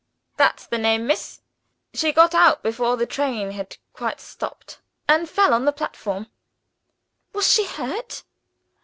"That's 0.35 0.65
the 0.65 0.79
name, 0.79 1.05
miss! 1.05 1.41
She 1.93 2.11
got 2.11 2.33
out 2.33 2.63
before 2.63 2.97
the 2.97 3.05
train 3.05 3.51
had 3.51 3.77
quite 3.93 4.19
stopped, 4.19 4.79
and 5.07 5.29
fell 5.29 5.53
on 5.53 5.65
the 5.65 5.71
platform." 5.71 6.25
"Was 7.33 7.53
she 7.53 7.67
hurt?" 7.67 8.23